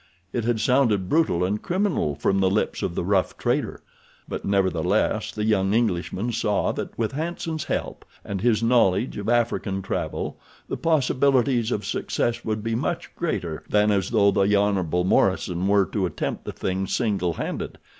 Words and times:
It 0.33 0.45
had 0.45 0.59
sounded 0.59 1.09
brutal 1.09 1.43
and 1.43 1.61
criminal 1.61 2.15
from 2.15 2.39
the 2.39 2.49
lips 2.49 2.81
of 2.81 2.95
the 2.95 3.03
rough 3.03 3.37
trader; 3.37 3.83
but 4.27 4.43
nevertheless 4.43 5.31
the 5.31 5.43
young 5.45 5.75
Englishman 5.75 6.31
saw 6.31 6.71
that 6.71 6.97
with 6.97 7.11
Hanson's 7.11 7.65
help 7.65 8.03
and 8.25 8.41
his 8.41 8.63
knowledge 8.63 9.17
of 9.17 9.29
African 9.29 9.83
travel 9.83 10.39
the 10.67 10.75
possibilities 10.75 11.69
of 11.69 11.85
success 11.85 12.43
would 12.43 12.63
be 12.63 12.73
much 12.73 13.15
greater 13.15 13.63
than 13.69 13.91
as 13.91 14.09
though 14.09 14.31
the 14.31 14.47
Hon. 14.57 15.03
Morison 15.05 15.67
were 15.67 15.85
to 15.85 16.07
attempt 16.07 16.45
the 16.45 16.51
thing 16.51 16.87
single 16.87 17.33
handed. 17.33 17.77